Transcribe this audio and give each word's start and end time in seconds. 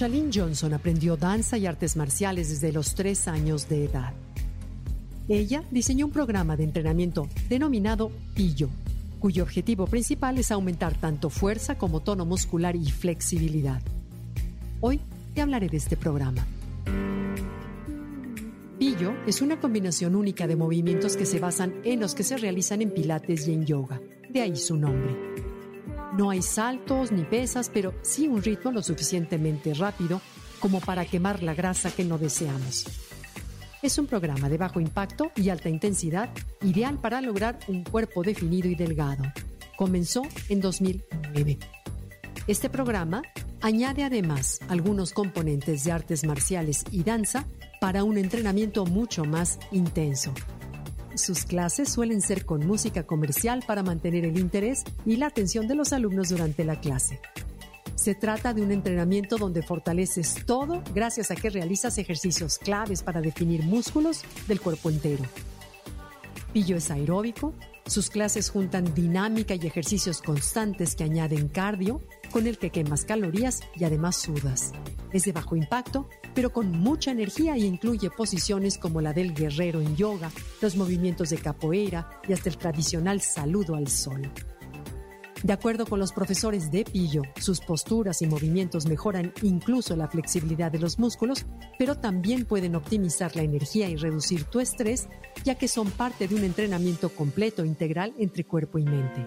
Shalene 0.00 0.30
Johnson 0.32 0.72
aprendió 0.72 1.18
danza 1.18 1.58
y 1.58 1.66
artes 1.66 1.94
marciales 1.94 2.48
desde 2.48 2.72
los 2.72 2.94
tres 2.94 3.28
años 3.28 3.68
de 3.68 3.84
edad. 3.84 4.14
Ella 5.28 5.62
diseñó 5.70 6.06
un 6.06 6.10
programa 6.10 6.56
de 6.56 6.64
entrenamiento 6.64 7.28
denominado 7.50 8.10
PILLO, 8.34 8.70
cuyo 9.18 9.42
objetivo 9.42 9.86
principal 9.86 10.38
es 10.38 10.50
aumentar 10.52 10.98
tanto 10.98 11.28
fuerza 11.28 11.76
como 11.76 12.00
tono 12.00 12.24
muscular 12.24 12.76
y 12.76 12.90
flexibilidad. 12.90 13.82
Hoy 14.80 15.00
te 15.34 15.42
hablaré 15.42 15.68
de 15.68 15.76
este 15.76 15.98
programa. 15.98 16.46
Pillo 18.78 19.12
es 19.26 19.42
una 19.42 19.60
combinación 19.60 20.16
única 20.16 20.46
de 20.46 20.56
movimientos 20.56 21.18
que 21.18 21.26
se 21.26 21.40
basan 21.40 21.74
en 21.84 22.00
los 22.00 22.14
que 22.14 22.22
se 22.22 22.38
realizan 22.38 22.80
en 22.80 22.90
pilates 22.90 23.46
y 23.48 23.52
en 23.52 23.66
yoga, 23.66 24.00
de 24.30 24.40
ahí 24.40 24.56
su 24.56 24.78
nombre. 24.78 25.49
No 26.12 26.30
hay 26.30 26.42
saltos 26.42 27.12
ni 27.12 27.22
pesas, 27.22 27.70
pero 27.72 27.94
sí 28.02 28.26
un 28.26 28.42
ritmo 28.42 28.72
lo 28.72 28.82
suficientemente 28.82 29.74
rápido 29.74 30.20
como 30.58 30.80
para 30.80 31.04
quemar 31.04 31.42
la 31.42 31.54
grasa 31.54 31.90
que 31.90 32.04
no 32.04 32.18
deseamos. 32.18 32.86
Es 33.82 33.96
un 33.96 34.06
programa 34.06 34.48
de 34.48 34.58
bajo 34.58 34.80
impacto 34.80 35.30
y 35.36 35.48
alta 35.48 35.68
intensidad, 35.68 36.28
ideal 36.62 36.98
para 36.98 37.20
lograr 37.20 37.58
un 37.68 37.84
cuerpo 37.84 38.22
definido 38.22 38.68
y 38.68 38.74
delgado. 38.74 39.24
Comenzó 39.76 40.22
en 40.48 40.60
2009. 40.60 41.58
Este 42.46 42.68
programa 42.68 43.22
añade 43.62 44.02
además 44.02 44.60
algunos 44.68 45.12
componentes 45.12 45.84
de 45.84 45.92
artes 45.92 46.24
marciales 46.24 46.84
y 46.90 47.04
danza 47.04 47.46
para 47.80 48.04
un 48.04 48.18
entrenamiento 48.18 48.84
mucho 48.84 49.24
más 49.24 49.58
intenso. 49.70 50.34
Sus 51.20 51.44
clases 51.44 51.90
suelen 51.90 52.22
ser 52.22 52.46
con 52.46 52.66
música 52.66 53.02
comercial 53.02 53.62
para 53.66 53.82
mantener 53.82 54.24
el 54.24 54.38
interés 54.38 54.84
y 55.04 55.16
la 55.16 55.26
atención 55.26 55.68
de 55.68 55.74
los 55.74 55.92
alumnos 55.92 56.30
durante 56.30 56.64
la 56.64 56.80
clase. 56.80 57.20
Se 57.94 58.14
trata 58.14 58.54
de 58.54 58.62
un 58.62 58.72
entrenamiento 58.72 59.36
donde 59.36 59.62
fortaleces 59.62 60.46
todo 60.46 60.82
gracias 60.94 61.30
a 61.30 61.36
que 61.36 61.50
realizas 61.50 61.98
ejercicios 61.98 62.56
claves 62.56 63.02
para 63.02 63.20
definir 63.20 63.64
músculos 63.64 64.22
del 64.48 64.62
cuerpo 64.62 64.88
entero. 64.88 65.22
Pillo 66.54 66.78
es 66.78 66.90
aeróbico, 66.90 67.52
sus 67.84 68.08
clases 68.08 68.48
juntan 68.48 68.94
dinámica 68.94 69.54
y 69.54 69.66
ejercicios 69.66 70.22
constantes 70.22 70.96
que 70.96 71.04
añaden 71.04 71.48
cardio, 71.48 72.00
con 72.30 72.46
el 72.46 72.58
que 72.58 72.70
quemas 72.70 73.04
calorías 73.04 73.60
y 73.76 73.84
además 73.84 74.16
sudas. 74.16 74.72
Es 75.12 75.24
de 75.24 75.32
bajo 75.32 75.56
impacto, 75.56 76.08
pero 76.34 76.52
con 76.52 76.70
mucha 76.70 77.10
energía 77.10 77.56
y 77.56 77.64
incluye 77.64 78.10
posiciones 78.10 78.78
como 78.78 79.00
la 79.00 79.12
del 79.12 79.34
guerrero 79.34 79.80
en 79.80 79.96
yoga, 79.96 80.30
los 80.60 80.76
movimientos 80.76 81.30
de 81.30 81.38
capoeira 81.38 82.08
y 82.28 82.32
hasta 82.32 82.48
el 82.48 82.56
tradicional 82.56 83.20
saludo 83.20 83.74
al 83.74 83.88
sol. 83.88 84.30
De 85.42 85.54
acuerdo 85.54 85.86
con 85.86 85.98
los 85.98 86.12
profesores 86.12 86.70
de 86.70 86.84
Pillo, 86.84 87.22
sus 87.40 87.60
posturas 87.60 88.20
y 88.20 88.26
movimientos 88.26 88.84
mejoran 88.84 89.32
incluso 89.40 89.96
la 89.96 90.06
flexibilidad 90.06 90.70
de 90.70 90.78
los 90.78 90.98
músculos, 90.98 91.46
pero 91.78 91.94
también 91.94 92.44
pueden 92.44 92.76
optimizar 92.76 93.34
la 93.34 93.42
energía 93.42 93.88
y 93.88 93.96
reducir 93.96 94.44
tu 94.44 94.60
estrés, 94.60 95.08
ya 95.42 95.54
que 95.54 95.66
son 95.66 95.90
parte 95.90 96.28
de 96.28 96.34
un 96.34 96.44
entrenamiento 96.44 97.08
completo 97.08 97.64
integral 97.64 98.12
entre 98.18 98.44
cuerpo 98.44 98.78
y 98.78 98.84
mente. 98.84 99.26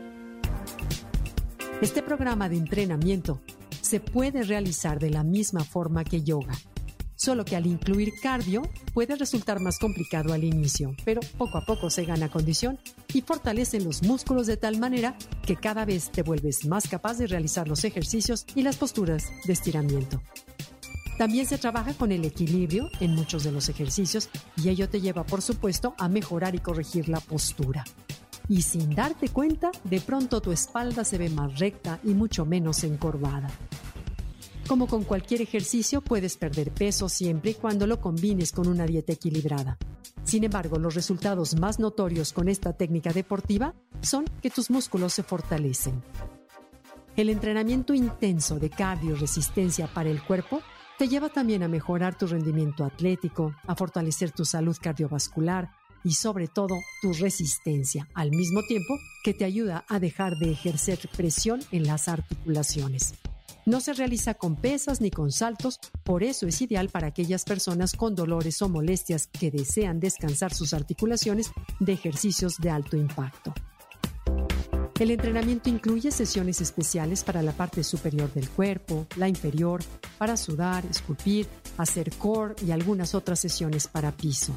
Este 1.83 2.01
programa 2.01 2.47
de 2.47 2.55
entrenamiento 2.55 3.41
se 3.81 3.99
puede 3.99 4.43
realizar 4.43 4.99
de 4.99 5.09
la 5.09 5.25
misma 5.25 5.65
forma 5.65 6.05
que 6.05 6.23
yoga, 6.23 6.53
solo 7.17 7.43
que 7.43 7.57
al 7.57 7.67
incluir 7.67 8.13
cardio 8.21 8.61
puede 8.93 9.17
resultar 9.17 9.59
más 9.59 9.79
complicado 9.79 10.31
al 10.31 10.45
inicio, 10.45 10.95
pero 11.03 11.19
poco 11.37 11.57
a 11.57 11.65
poco 11.65 11.89
se 11.89 12.05
gana 12.05 12.31
condición 12.31 12.79
y 13.13 13.19
fortalecen 13.19 13.83
los 13.83 14.01
músculos 14.01 14.47
de 14.47 14.55
tal 14.55 14.79
manera 14.79 15.17
que 15.45 15.57
cada 15.57 15.83
vez 15.83 16.09
te 16.09 16.23
vuelves 16.23 16.65
más 16.65 16.87
capaz 16.87 17.17
de 17.17 17.27
realizar 17.27 17.67
los 17.67 17.83
ejercicios 17.83 18.45
y 18.55 18.61
las 18.61 18.77
posturas 18.77 19.25
de 19.45 19.51
estiramiento. 19.51 20.21
También 21.17 21.45
se 21.45 21.57
trabaja 21.57 21.93
con 21.95 22.13
el 22.13 22.23
equilibrio 22.23 22.89
en 23.01 23.13
muchos 23.13 23.43
de 23.43 23.51
los 23.51 23.67
ejercicios 23.67 24.29
y 24.55 24.69
ello 24.69 24.87
te 24.87 25.01
lleva, 25.01 25.25
por 25.25 25.41
supuesto, 25.41 25.95
a 25.97 26.07
mejorar 26.07 26.55
y 26.55 26.59
corregir 26.59 27.09
la 27.09 27.19
postura. 27.19 27.83
Y 28.49 28.61
sin 28.61 28.93
darte 28.93 29.29
cuenta, 29.29 29.71
de 29.83 30.01
pronto 30.01 30.41
tu 30.41 30.51
espalda 30.51 31.03
se 31.03 31.17
ve 31.17 31.29
más 31.29 31.59
recta 31.59 31.99
y 32.03 32.13
mucho 32.13 32.45
menos 32.45 32.83
encorvada. 32.83 33.49
Como 34.67 34.87
con 34.87 35.03
cualquier 35.03 35.41
ejercicio, 35.41 36.01
puedes 36.01 36.37
perder 36.37 36.71
peso 36.71 37.09
siempre 37.09 37.51
y 37.51 37.55
cuando 37.55 37.85
lo 37.85 37.99
combines 37.99 38.51
con 38.51 38.67
una 38.67 38.85
dieta 38.85 39.13
equilibrada. 39.13 39.77
Sin 40.23 40.45
embargo, 40.45 40.79
los 40.79 40.95
resultados 40.95 41.59
más 41.59 41.79
notorios 41.79 42.31
con 42.31 42.47
esta 42.47 42.73
técnica 42.73 43.11
deportiva 43.11 43.73
son 44.01 44.25
que 44.41 44.49
tus 44.49 44.69
músculos 44.69 45.13
se 45.13 45.23
fortalecen. 45.23 46.01
El 47.15 47.29
entrenamiento 47.29 47.93
intenso 47.93 48.57
de 48.57 48.69
cardio 48.69 49.15
resistencia 49.15 49.87
para 49.93 50.09
el 50.09 50.23
cuerpo 50.23 50.61
te 50.97 51.07
lleva 51.07 51.29
también 51.29 51.63
a 51.63 51.67
mejorar 51.67 52.17
tu 52.17 52.25
rendimiento 52.25 52.85
atlético, 52.85 53.53
a 53.67 53.75
fortalecer 53.75 54.31
tu 54.31 54.45
salud 54.45 54.75
cardiovascular 54.81 55.71
y 56.03 56.13
sobre 56.13 56.47
todo 56.47 56.79
tu 57.01 57.13
resistencia, 57.13 58.07
al 58.13 58.31
mismo 58.31 58.63
tiempo 58.63 58.97
que 59.23 59.33
te 59.33 59.45
ayuda 59.45 59.85
a 59.87 59.99
dejar 59.99 60.37
de 60.37 60.51
ejercer 60.51 60.99
presión 61.15 61.61
en 61.71 61.87
las 61.87 62.07
articulaciones. 62.07 63.13
No 63.65 63.79
se 63.79 63.93
realiza 63.93 64.33
con 64.33 64.57
pesas 64.57 64.99
ni 64.99 65.09
con 65.09 65.31
saltos, 65.31 65.79
por 66.03 66.23
eso 66.23 66.47
es 66.47 66.61
ideal 66.61 66.89
para 66.89 67.07
aquellas 67.07 67.45
personas 67.45 67.93
con 67.93 68.13
dolores 68.13 68.61
o 68.61 68.67
molestias 68.67 69.27
que 69.27 69.51
desean 69.51 70.01
descansar 70.01 70.53
sus 70.53 70.73
articulaciones 70.73 71.51
de 71.79 71.93
ejercicios 71.93 72.57
de 72.57 72.69
alto 72.69 72.97
impacto. 72.97 73.53
El 74.99 75.11
entrenamiento 75.11 75.69
incluye 75.69 76.11
sesiones 76.11 76.61
especiales 76.61 77.23
para 77.23 77.41
la 77.41 77.51
parte 77.51 77.83
superior 77.83 78.31
del 78.33 78.49
cuerpo, 78.49 79.07
la 79.15 79.27
inferior, 79.27 79.81
para 80.17 80.37
sudar, 80.37 80.85
esculpir, 80.85 81.47
hacer 81.77 82.11
core 82.17 82.55
y 82.65 82.71
algunas 82.71 83.15
otras 83.15 83.39
sesiones 83.39 83.87
para 83.87 84.11
piso. 84.11 84.55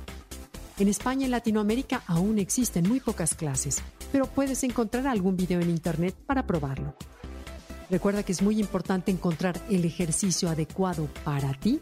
En 0.79 0.89
España 0.89 1.27
y 1.27 1.31
Latinoamérica 1.31 2.03
aún 2.07 2.39
existen 2.39 2.87
muy 2.87 3.01
pocas 3.01 3.35
clases, 3.35 3.79
pero 4.13 4.27
puedes 4.27 4.63
encontrar 4.63 5.07
algún 5.07 5.35
video 5.35 5.59
en 5.61 5.71
internet 5.71 6.15
para 6.27 6.47
probarlo. 6.47 6.95
Recuerda 7.89 8.23
que 8.23 8.33
es 8.33 8.43
muy 8.43 8.61
importante 8.61 9.11
encontrar 9.11 9.59
el 9.71 9.87
ejercicio 9.87 10.51
adecuado 10.51 11.09
para 11.25 11.55
ti 11.55 11.81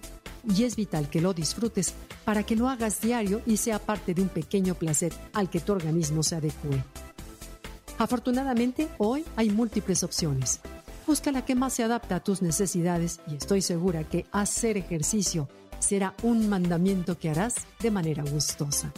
y 0.48 0.62
es 0.62 0.76
vital 0.76 1.10
que 1.10 1.20
lo 1.20 1.34
disfrutes 1.34 1.92
para 2.24 2.44
que 2.44 2.54
lo 2.54 2.68
hagas 2.68 3.00
diario 3.00 3.42
y 3.46 3.56
sea 3.56 3.80
parte 3.80 4.14
de 4.14 4.22
un 4.22 4.28
pequeño 4.28 4.76
placer 4.76 5.12
al 5.32 5.50
que 5.50 5.58
tu 5.58 5.72
organismo 5.72 6.22
se 6.22 6.36
adecue. 6.36 6.84
Afortunadamente, 7.98 8.88
hoy 8.98 9.24
hay 9.34 9.50
múltiples 9.50 10.04
opciones. 10.04 10.60
Busca 11.04 11.32
la 11.32 11.44
que 11.44 11.56
más 11.56 11.72
se 11.72 11.82
adapta 11.82 12.16
a 12.16 12.22
tus 12.22 12.42
necesidades 12.42 13.20
y 13.26 13.34
estoy 13.34 13.60
segura 13.60 14.04
que 14.04 14.26
hacer 14.30 14.76
ejercicio 14.76 15.48
será 15.84 16.14
un 16.22 16.48
mandamiento 16.48 17.18
que 17.18 17.28
harás 17.28 17.54
de 17.80 17.90
manera 17.90 18.24
gustosa. 18.24 18.90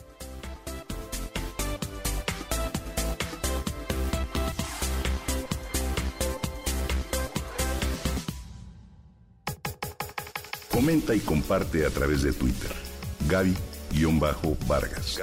Comenta 10.70 11.14
y 11.14 11.20
comparte 11.20 11.84
a 11.84 11.90
través 11.90 12.22
de 12.22 12.32
Twitter. 12.32 12.70
Gaby-Vargas. 13.28 15.18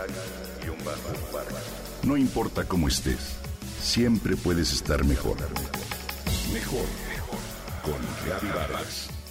No 2.03 2.17
importa 2.17 2.67
cómo 2.67 2.89
estés, 2.89 3.37
siempre 3.81 4.35
puedes 4.35 4.73
estar 4.73 5.05
mejor. 5.05 5.37
Mejor, 6.51 6.85
mejor. 7.07 7.39
Con 7.83 8.01
Gaby 8.27 8.47
Vargas. 8.49 9.22